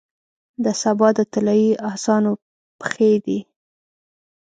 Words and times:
د 0.63 0.65
سبا 0.81 1.07
د 1.17 1.19
طلایې 1.33 1.71
اسانو 1.91 2.31
پښې 2.79 3.11
دی، 3.25 3.39